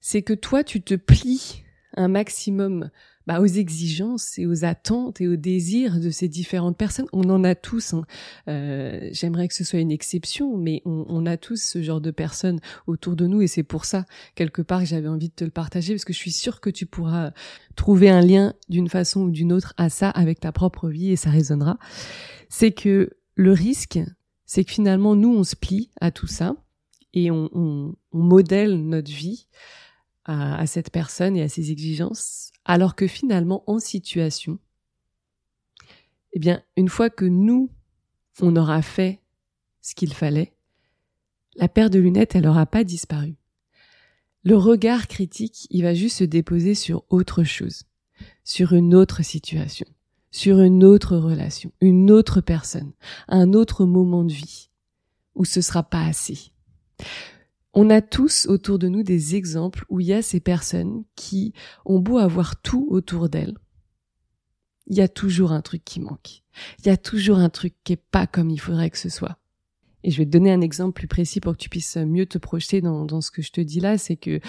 [0.00, 1.62] c'est que toi, tu te plies
[1.94, 2.90] un maximum
[3.26, 7.06] bah, aux exigences et aux attentes et aux désirs de ces différentes personnes.
[7.12, 7.94] On en a tous.
[7.94, 8.04] Hein.
[8.48, 12.10] Euh, J'aimerais que ce soit une exception, mais on, on, a tous ce genre de
[12.12, 15.44] personnes autour de nous et c'est pour ça quelque part que j'avais envie de te
[15.44, 17.32] le partager parce que je suis sûre que tu pourras
[17.74, 21.16] trouver un lien d'une façon ou d'une autre à ça avec ta propre vie et
[21.16, 21.78] ça résonnera.
[22.48, 23.98] C'est que le risque,
[24.44, 26.54] c'est que finalement nous on se plie à tout ça
[27.12, 29.48] et on, on, on modèle notre vie
[30.24, 34.58] à, à, cette personne et à ses exigences alors que finalement, en situation,
[36.32, 37.70] eh bien, une fois que nous,
[38.42, 39.22] on aura fait
[39.80, 40.52] ce qu'il fallait,
[41.54, 43.36] la paire de lunettes, elle n'aura pas disparu.
[44.42, 47.84] Le regard critique, il va juste se déposer sur autre chose,
[48.44, 49.86] sur une autre situation,
[50.30, 52.92] sur une autre relation, une autre personne,
[53.28, 54.70] un autre moment de vie,
[55.36, 56.50] où ce sera pas assez.
[57.78, 61.52] On a tous autour de nous des exemples où il y a ces personnes qui
[61.84, 63.54] ont beau avoir tout autour d'elles.
[64.86, 66.42] Il y a toujours un truc qui manque.
[66.78, 69.36] Il y a toujours un truc qui est pas comme il faudrait que ce soit.
[70.06, 72.38] Et je vais te donner un exemple plus précis pour que tu puisses mieux te
[72.38, 73.98] projeter dans, dans ce que je te dis là.
[73.98, 74.40] C'est que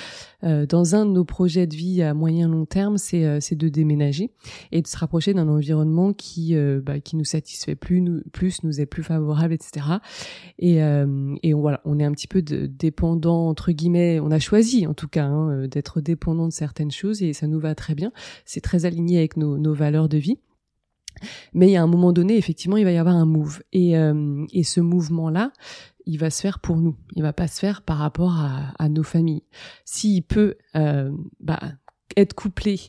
[0.43, 3.69] euh, dans un de nos projets de vie à moyen long terme, c'est euh, de
[3.69, 4.29] déménager
[4.71, 8.63] et de se rapprocher d'un environnement qui euh, bah, qui nous satisfait plus, nous, plus
[8.63, 9.85] nous est plus favorable, etc.
[10.59, 14.19] Et, euh, et on, voilà, on est un petit peu dépendant entre guillemets.
[14.19, 17.47] On a choisi en tout cas hein, euh, d'être dépendant de certaines choses et ça
[17.47, 18.11] nous va très bien.
[18.45, 20.37] C'est très aligné avec nos, nos valeurs de vie.
[21.53, 23.61] Mais a un moment donné, effectivement, il va y avoir un move.
[23.73, 25.51] Et, euh, et ce mouvement-là,
[26.05, 26.95] il va se faire pour nous.
[27.15, 29.43] Il va pas se faire par rapport à, à nos familles.
[29.85, 31.59] S'il peut euh, bah,
[32.15, 32.79] être couplé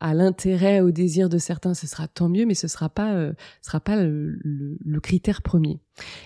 [0.00, 3.34] à l'intérêt, au désir de certains, ce sera tant mieux, mais ce sera pas, euh,
[3.60, 5.78] sera pas le, le, le, critère premier.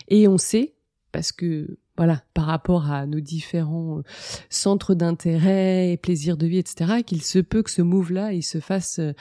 [0.07, 0.75] Et on sait,
[1.11, 4.03] parce que voilà, par rapport à nos différents euh,
[4.49, 8.99] centres d'intérêt plaisirs de vie, etc., qu'il se peut que ce move-là, il se fasse
[8.99, 9.13] euh,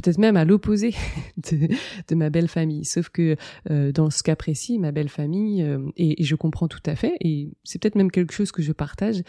[0.00, 0.94] peut-être même à l'opposé
[1.50, 2.84] de, ma belle famille.
[2.84, 3.36] Sauf que
[3.70, 7.14] euh, dans ce cas précis, ma belle famille, euh, et, je comprends tout à fait,
[7.20, 9.22] et c'est peut-être même quelque chose que je partage,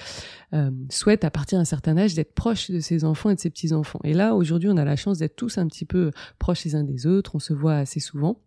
[0.54, 3.50] euh, souhaite à partir d'un certain âge d'être proche de ses enfants et de ses
[3.50, 4.00] petits-enfants.
[4.04, 6.84] Et là, aujourd'hui, on a la chance d'être tous un petit peu proches les uns
[6.84, 8.40] des autres, on se voit assez souvent.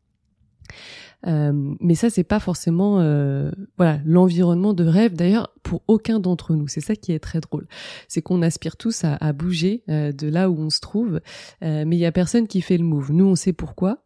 [1.26, 5.14] Euh, mais ça, c'est pas forcément euh, voilà l'environnement de rêve.
[5.14, 7.66] D'ailleurs, pour aucun d'entre nous, c'est ça qui est très drôle,
[8.08, 11.20] c'est qu'on aspire tous à, à bouger euh, de là où on se trouve,
[11.62, 13.12] euh, mais il y a personne qui fait le move.
[13.12, 14.02] Nous, on sait pourquoi,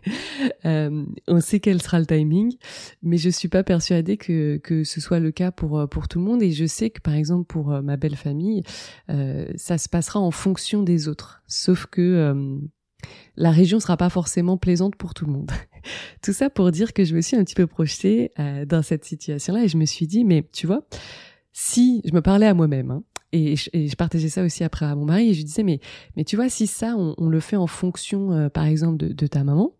[0.64, 2.56] euh, on sait quel sera le timing,
[3.02, 6.24] mais je suis pas persuadée que que ce soit le cas pour pour tout le
[6.24, 6.42] monde.
[6.42, 8.62] Et je sais que par exemple pour ma belle famille,
[9.56, 11.42] ça se passera en fonction des autres.
[11.46, 12.60] Sauf que
[13.36, 15.50] la région sera pas forcément plaisante pour tout le monde.
[16.22, 19.04] tout ça pour dire que je me suis un petit peu projetée euh, dans cette
[19.04, 20.82] situation-là et je me suis dit, mais tu vois,
[21.52, 25.04] si je me parlais à moi-même, hein, et, je, partageais ça aussi après à mon
[25.04, 25.80] mari, et je disais, mais,
[26.16, 29.44] mais tu vois, si ça, on, le fait en fonction, euh, par exemple, de, ta
[29.44, 29.72] maman,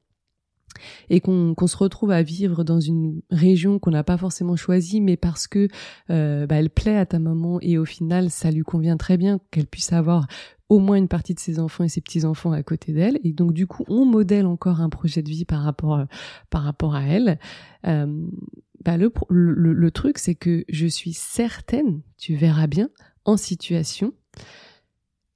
[1.08, 5.16] et qu'on se retrouve à vivre dans une région qu'on n'a pas forcément choisie, mais
[5.16, 5.68] parce que
[6.10, 9.40] euh, bah, elle plaît à ta maman et au final ça lui convient très bien
[9.50, 10.26] qu'elle puisse avoir
[10.70, 13.18] au moins une partie de ses enfants et ses petits enfants à côté d'elle.
[13.24, 16.04] Et donc du coup on modèle encore un projet de vie par rapport euh,
[16.48, 17.38] par rapport à elle.
[17.86, 18.26] Euh,
[18.82, 22.88] bah le, le, truc c'est que je suis certaine tu verras bien
[23.26, 24.14] en situation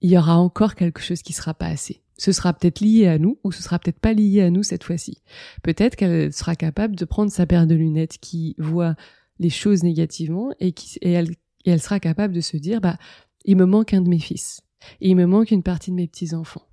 [0.00, 2.02] il y aura encore quelque chose qui sera pas assez.
[2.16, 4.84] Ce sera peut-être lié à nous ou ce sera peut-être pas lié à nous cette
[4.84, 5.22] fois-ci.
[5.62, 8.94] Peut-être qu'elle sera capable de prendre sa paire de lunettes qui voit
[9.40, 11.30] les choses négativement et, qui, et, elle,
[11.64, 12.98] et elle sera capable de se dire bah
[13.44, 14.60] il me manque un de mes fils
[15.00, 16.66] et il me manque une partie de mes petits enfants.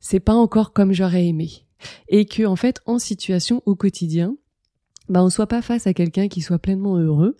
[0.00, 1.50] C'est pas encore comme j'aurais aimé
[2.08, 4.36] et que en fait en situation au quotidien
[5.08, 7.36] bah on soit pas face à quelqu'un qui soit pleinement heureux,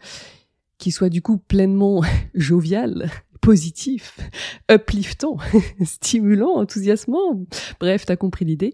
[0.78, 2.02] qui soit du coup pleinement
[2.34, 4.18] jovial, positif,
[4.70, 5.38] upliftant,
[5.82, 7.44] stimulant, enthousiasmant.
[7.80, 8.72] Bref, t'as compris l'idée.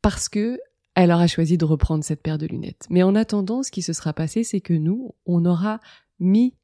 [0.00, 0.58] Parce que
[0.94, 2.86] elle aura choisi de reprendre cette paire de lunettes.
[2.90, 5.80] Mais en attendant, ce qui se sera passé, c'est que nous, on aura
[6.18, 6.54] mis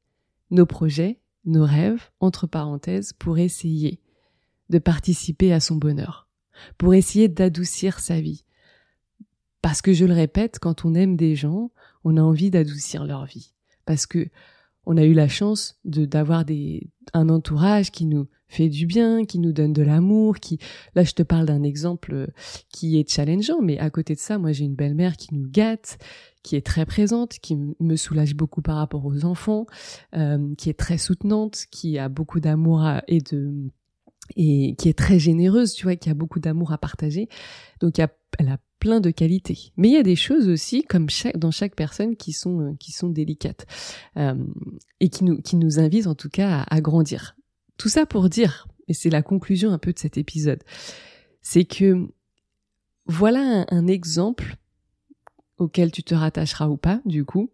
[0.51, 3.99] nos projets, nos rêves, entre parenthèses, pour essayer
[4.69, 6.27] de participer à son bonheur,
[6.77, 8.45] pour essayer d'adoucir sa vie.
[9.61, 11.71] Parce que je le répète, quand on aime des gens,
[12.03, 13.53] on a envie d'adoucir leur vie.
[13.85, 14.29] Parce que
[14.85, 19.25] on a eu la chance de d'avoir des un entourage qui nous fait du bien,
[19.25, 20.57] qui nous donne de l'amour, qui
[20.95, 22.27] là je te parle d'un exemple euh,
[22.69, 25.99] qui est challengeant, mais à côté de ça, moi j'ai une belle-mère qui nous gâte,
[26.41, 29.67] qui est très présente, qui me soulage beaucoup par rapport aux enfants,
[30.15, 33.69] euh, qui est très soutenante, qui a beaucoup d'amour et de
[34.35, 37.29] et qui est très généreuse, tu vois, qui a beaucoup d'amour à partager.
[37.79, 39.71] Donc elle a plein de qualités.
[39.77, 42.73] Mais il y a des choses aussi, comme chaque, dans chaque personne, qui sont, euh,
[42.79, 43.65] qui sont délicates
[44.17, 44.35] euh,
[44.99, 47.35] et qui nous, qui nous invitent en tout cas à, grandir.
[47.77, 50.63] Tout ça pour dire, et c'est la conclusion un peu de cet épisode,
[51.41, 52.07] c'est que
[53.05, 54.57] voilà un, exemple
[55.57, 57.51] auquel tu te rattacheras ou pas, du coup,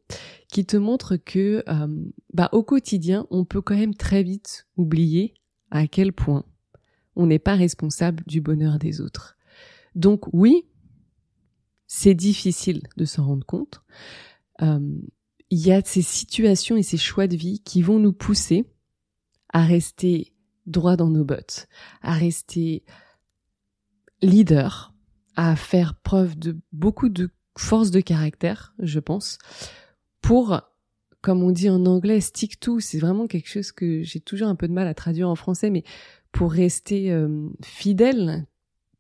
[0.48, 1.88] qui te montre que euh,
[2.34, 5.34] bah, au quotidien, on peut quand même très vite oublier
[5.72, 6.46] à quel point
[7.16, 9.38] on n'est pas responsable du bonheur des autres.
[9.96, 10.66] Donc oui,
[11.88, 13.82] c'est difficile de s'en rendre compte.
[14.62, 15.00] Euh,
[15.50, 18.66] il y a ces situations et ces choix de vie qui vont nous pousser
[19.54, 20.34] à rester
[20.66, 21.68] droit dans nos bottes,
[22.02, 22.84] à rester
[24.22, 24.94] leader,
[25.36, 29.38] à faire preuve de beaucoup de force de caractère, je pense,
[30.22, 30.60] pour,
[31.22, 34.56] comme on dit en anglais, stick to, c'est vraiment quelque chose que j'ai toujours un
[34.56, 35.84] peu de mal à traduire en français, mais
[36.36, 38.46] pour rester euh, fidèle,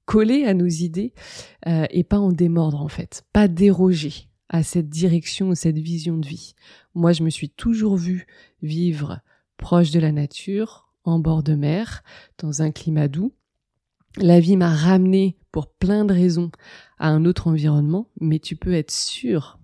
[0.05, 1.13] coller à nos idées
[1.67, 6.17] euh, et pas en démordre en fait, pas déroger à cette direction ou cette vision
[6.17, 6.53] de vie.
[6.93, 8.25] Moi, je me suis toujours vue
[8.61, 9.19] vivre
[9.57, 12.03] proche de la nature, en bord de mer,
[12.37, 13.33] dans un climat doux.
[14.15, 16.51] La vie m'a ramené pour plein de raisons
[16.99, 19.59] à un autre environnement, mais tu peux être sûr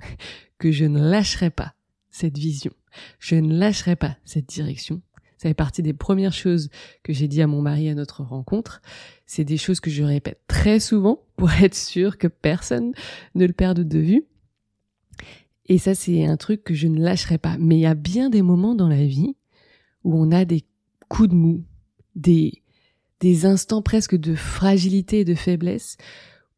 [0.58, 1.74] que je ne lâcherai pas
[2.10, 2.72] cette vision.
[3.20, 5.00] Je ne lâcherai pas cette direction
[5.44, 6.70] ça fait partie des premières choses
[7.02, 8.80] que j'ai dit à mon mari à notre rencontre.
[9.26, 12.94] C'est des choses que je répète très souvent pour être sûr que personne
[13.34, 14.24] ne le perde de vue.
[15.66, 17.56] Et ça, c'est un truc que je ne lâcherai pas.
[17.58, 19.36] Mais il y a bien des moments dans la vie
[20.02, 20.64] où on a des
[21.10, 21.62] coups de mou,
[22.14, 22.62] des,
[23.20, 25.98] des instants presque de fragilité et de faiblesse,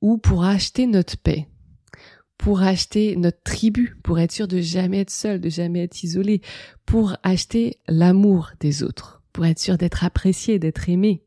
[0.00, 1.48] où pour acheter notre paix,
[2.38, 6.42] pour acheter notre tribu, pour être sûr de jamais être seul, de jamais être isolé,
[6.84, 11.22] pour acheter l'amour des autres, pour être sûr d'être apprécié, d'être aimé.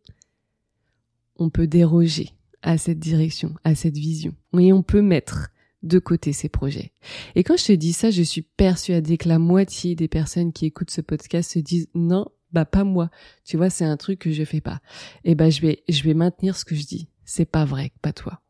[1.37, 4.35] On peut déroger à cette direction, à cette vision.
[4.57, 5.49] Et on peut mettre
[5.83, 6.91] de côté ces projets.
[7.35, 10.65] Et quand je te dis ça, je suis persuadée que la moitié des personnes qui
[10.65, 13.09] écoutent ce podcast se disent non, bah pas moi.
[13.45, 14.81] Tu vois, c'est un truc que je fais pas.
[15.23, 17.07] Et bah je vais je vais maintenir ce que je dis.
[17.23, 18.41] C'est pas vrai, pas toi.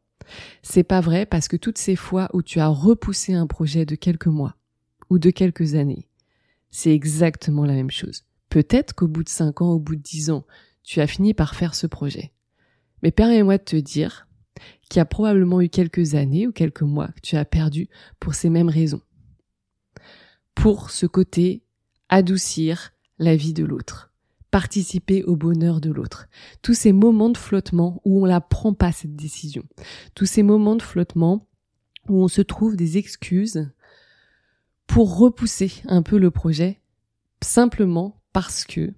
[0.61, 3.95] C'est pas vrai parce que toutes ces fois où tu as repoussé un projet de
[3.95, 4.55] quelques mois
[5.09, 6.07] ou de quelques années,
[6.71, 8.25] c'est exactement la même chose.
[8.49, 10.45] Peut-être qu'au bout de cinq ans, au bout de dix ans,
[10.83, 12.31] tu as fini par faire ce projet.
[13.03, 14.27] Mais permets-moi de te dire
[14.89, 17.89] qu'il y a probablement eu quelques années ou quelques mois que tu as perdu
[18.19, 19.01] pour ces mêmes raisons.
[20.55, 21.63] Pour ce côté
[22.09, 24.08] adoucir la vie de l'autre
[24.51, 26.27] participer au bonheur de l'autre.
[26.61, 29.63] Tous ces moments de flottement où on la prend pas cette décision.
[30.15, 31.47] Tous ces moments de flottement
[32.07, 33.69] où on se trouve des excuses
[34.87, 36.81] pour repousser un peu le projet
[37.41, 38.93] simplement parce que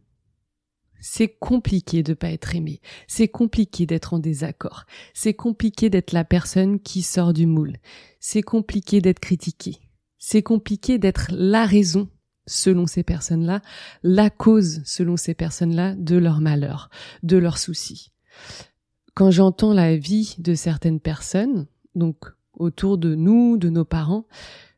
[1.01, 2.79] c'est compliqué de pas être aimé.
[3.07, 4.85] C'est compliqué d'être en désaccord.
[5.13, 7.77] C'est compliqué d'être la personne qui sort du moule.
[8.19, 9.79] C'est compliqué d'être critiqué.
[10.19, 12.07] C'est compliqué d'être la raison
[12.47, 13.61] selon ces personnes-là,
[14.03, 16.89] la cause, selon ces personnes-là, de leur malheur,
[17.23, 18.11] de leurs soucis.
[19.13, 22.17] Quand j'entends la vie de certaines personnes, donc
[22.53, 24.25] autour de nous, de nos parents,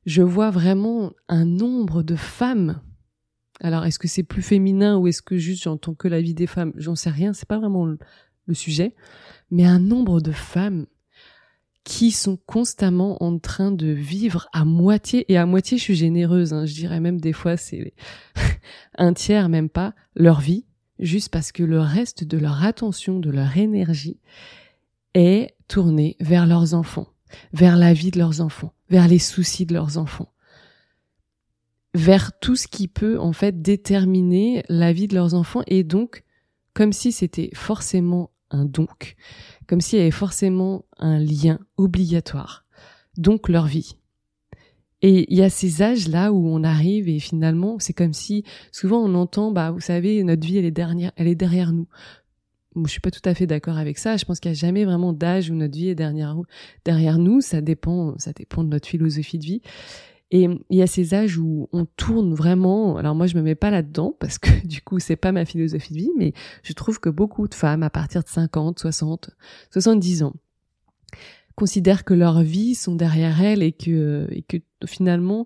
[0.05, 2.81] je vois vraiment un nombre de femmes.
[3.61, 6.47] Alors, est-ce que c'est plus féminin ou est-ce que juste j'entends que la vie des
[6.47, 6.73] femmes?
[6.75, 8.95] J'en sais rien, c'est pas vraiment le sujet.
[9.51, 10.87] Mais un nombre de femmes
[11.83, 16.53] qui sont constamment en train de vivre à moitié, et à moitié je suis généreuse,
[16.53, 17.93] hein, je dirais même des fois c'est
[18.97, 20.65] un tiers même pas, leur vie,
[20.99, 24.19] juste parce que le reste de leur attention, de leur énergie
[25.13, 27.07] est tournée vers leurs enfants,
[27.51, 30.31] vers la vie de leurs enfants, vers les soucis de leurs enfants,
[31.93, 36.23] vers tout ce qui peut en fait déterminer la vie de leurs enfants et donc
[36.73, 39.15] comme si c'était forcément un donc,
[39.67, 42.65] comme s'il y avait forcément un lien obligatoire,
[43.17, 43.97] donc leur vie.
[45.01, 49.03] Et il y a ces âges-là où on arrive et finalement, c'est comme si, souvent
[49.03, 51.87] on entend, bah, vous savez, notre vie, elle est derrière, elle est derrière nous.
[52.85, 54.15] je suis pas tout à fait d'accord avec ça.
[54.15, 56.37] Je pense qu'il n'y a jamais vraiment d'âge où notre vie est derrière,
[56.85, 57.41] derrière nous.
[57.41, 59.61] Ça dépend, ça dépend de notre philosophie de vie.
[60.35, 62.97] Et il y a ces âges où on tourne vraiment.
[62.97, 65.93] Alors moi, je me mets pas là-dedans parce que du coup, c'est pas ma philosophie
[65.93, 69.29] de vie, mais je trouve que beaucoup de femmes, à partir de 50, 60,
[69.71, 70.33] 70 ans,
[71.55, 74.27] considèrent que leurs vies sont derrière elles et que,
[74.85, 75.45] finalement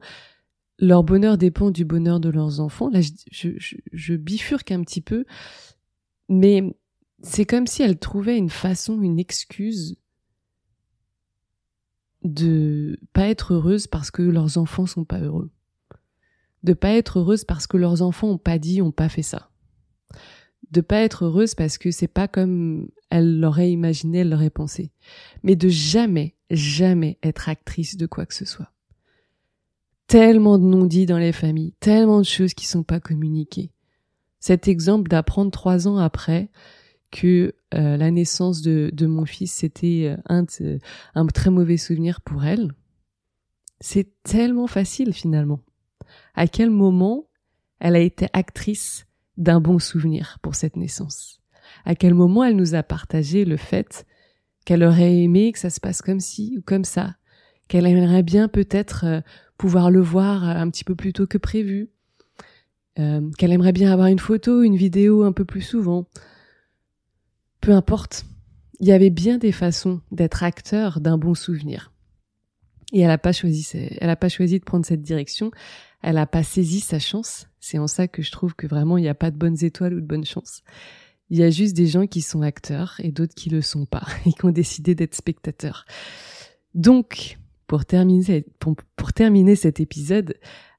[0.80, 2.88] leur bonheur dépend du bonheur de leurs enfants.
[2.92, 3.00] Là,
[3.32, 5.26] je bifurque un petit peu,
[6.30, 6.62] mais
[7.24, 9.98] c'est comme si elles trouvaient une façon, une excuse
[12.24, 15.52] de pas être heureuses parce que leurs enfants sont pas heureux.
[16.64, 19.50] De pas être heureuses parce que leurs enfants ont pas dit, ont pas fait ça.
[20.72, 24.92] De pas être heureuses parce que c'est pas comme elles l'auraient imaginé, elles l'auraient pensé.
[25.44, 28.72] Mais de jamais, jamais être actrice de quoi que ce soit.
[30.08, 33.72] Tellement de non-dits dans les familles, tellement de choses qui sont pas communiquées.
[34.40, 36.50] Cet exemple d'apprendre trois ans après
[37.12, 40.78] que euh, la naissance de, de mon fils c'était euh,
[41.16, 42.72] un, très mauvais souvenir pour elle.
[43.82, 45.60] C'est tellement facile finalement.
[46.34, 47.28] À quel moment
[47.80, 51.42] elle a été actrice d'un bon souvenir pour cette naissance?
[51.84, 54.06] À quel moment elle nous a partagé le fait
[54.64, 57.18] qu'elle aurait aimé que ça se passe comme ci ou comme ça,
[57.68, 59.22] qu'elle aimerait bien peut-être euh,
[59.58, 61.90] pouvoir le voir un petit peu plus tôt que prévu,
[62.96, 66.08] qu'elle aimerait bien avoir une photo, une vidéo un peu plus souvent,
[67.68, 68.26] peu importe,
[68.80, 71.92] il y avait bien des façons d'être acteur d'un bon souvenir.
[72.94, 73.68] Et elle n'a pas choisi,
[74.00, 75.52] elle a pas choisi de prendre cette direction.
[76.02, 77.48] Elle n'a pas saisi sa chance.
[77.60, 79.96] C'est en ça que je trouve que vraiment il n'y a pas de bonnes étoiles
[79.96, 80.64] ou de bonnes chances.
[81.30, 84.08] Il y a juste des gens qui sont acteurs et d'autres qui le sont pas
[84.26, 85.84] et qui ont décidé d'être spectateurs.
[86.74, 88.24] Donc, pour terminer,
[89.58, 90.36] cet épisode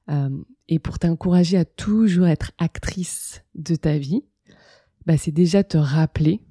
[0.09, 0.29] euh,
[0.67, 4.23] et pour t'encourager à toujours être actrice de ta vie,
[5.05, 6.41] bah, c'est déjà te rappeler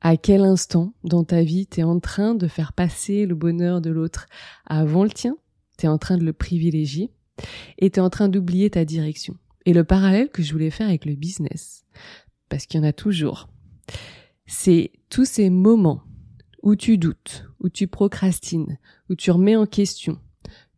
[0.00, 3.80] à quel instant dans ta vie tu es en train de faire passer le bonheur
[3.80, 4.26] de l'autre
[4.66, 5.36] avant le tien,
[5.78, 7.10] tu es en train de le privilégier
[7.78, 9.36] et tu es en train d'oublier ta direction.
[9.66, 11.84] Et le parallèle que je voulais faire avec le business,
[12.48, 13.48] parce qu'il y en a toujours,
[14.46, 16.02] c'est tous ces moments
[16.62, 20.18] où tu doutes, où tu procrastines, où tu remets en question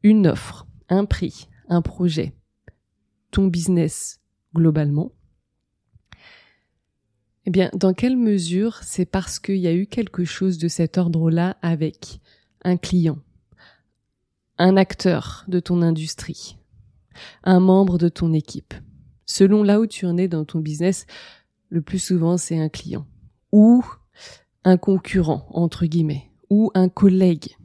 [0.03, 2.35] une offre, un prix, un projet,
[3.31, 4.21] ton business
[4.55, 5.13] globalement,
[7.47, 10.99] eh bien, dans quelle mesure c'est parce qu'il y a eu quelque chose de cet
[10.99, 12.21] ordre-là avec
[12.65, 13.19] un client,
[14.59, 16.59] un acteur de ton industrie,
[17.43, 18.75] un membre de ton équipe?
[19.27, 21.07] Selon là où tu en es dans ton business,
[21.69, 23.07] le plus souvent c'est un client
[23.51, 23.85] ou
[24.65, 27.57] un concurrent, entre guillemets, ou un collègue.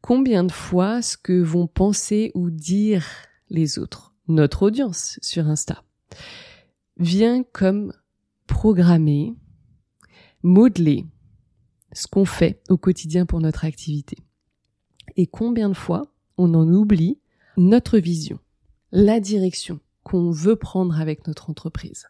[0.00, 3.06] Combien de fois ce que vont penser ou dire
[3.48, 5.82] les autres, notre audience sur Insta,
[6.98, 7.92] vient comme
[8.48, 9.36] programmer,
[10.42, 11.06] modeler
[11.92, 14.16] ce qu'on fait au quotidien pour notre activité.
[15.16, 17.20] Et combien de fois on en oublie
[17.56, 18.38] notre vision,
[18.90, 22.06] la direction qu'on veut prendre avec notre entreprise.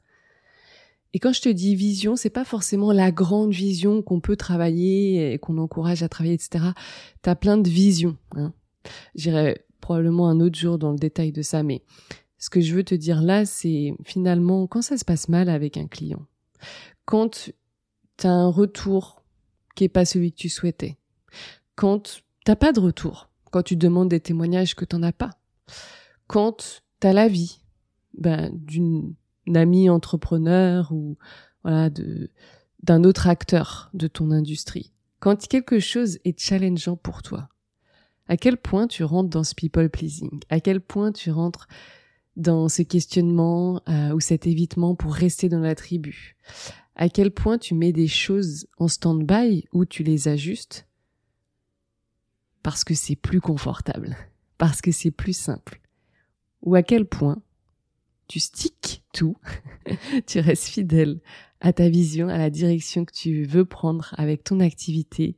[1.14, 5.32] Et quand je te dis vision, c'est pas forcément la grande vision qu'on peut travailler
[5.32, 6.66] et qu'on encourage à travailler, etc.
[7.22, 8.16] T'as plein de visions.
[8.32, 8.52] Hein.
[9.14, 11.82] J'irai probablement un autre jour dans le détail de ça, mais
[12.38, 15.76] ce que je veux te dire là, c'est finalement quand ça se passe mal avec
[15.76, 16.24] un client,
[17.04, 17.50] quand
[18.16, 19.24] tu as un retour
[19.74, 20.98] qui est pas celui que tu souhaitais,
[21.74, 25.30] quand t'as pas de retour, quand tu demandes des témoignages que t'en as pas,
[26.26, 27.60] quand tu as la vie
[28.14, 29.14] ben, d'une
[29.54, 31.16] amie entrepreneur ou
[31.64, 32.30] voilà de
[32.84, 37.48] d'un autre acteur de ton industrie, quand quelque chose est challengeant pour toi,
[38.28, 41.66] à quel point tu rentres dans ce people pleasing, à quel point tu rentres
[42.38, 46.36] dans ce questionnement euh, ou cet évitement pour rester dans la tribu.
[46.94, 50.86] À quel point tu mets des choses en stand-by ou tu les ajustes
[52.62, 54.16] parce que c'est plus confortable,
[54.58, 55.80] parce que c'est plus simple?
[56.62, 57.42] Ou à quel point
[58.28, 59.36] tu sticks tout,
[60.26, 61.20] tu restes fidèle
[61.60, 65.36] à ta vision, à la direction que tu veux prendre avec ton activité,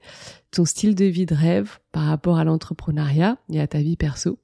[0.51, 4.39] ton style de vie de rêve par rapport à l'entrepreneuriat et à ta vie perso,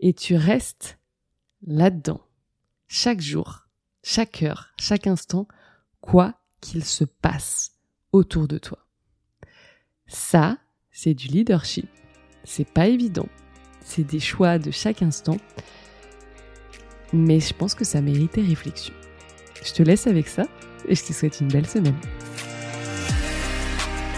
[0.00, 0.98] et tu restes
[1.62, 2.20] là-dedans,
[2.88, 3.68] chaque jour,
[4.02, 5.48] chaque heure, chaque instant,
[6.00, 7.72] quoi qu'il se passe
[8.12, 8.78] autour de toi.
[10.06, 10.58] Ça,
[10.90, 11.88] c'est du leadership.
[12.44, 13.28] C'est pas évident.
[13.80, 15.36] C'est des choix de chaque instant.
[17.12, 18.94] Mais je pense que ça méritait réflexion.
[19.62, 20.44] Je te laisse avec ça
[20.88, 21.98] et je te souhaite une belle semaine.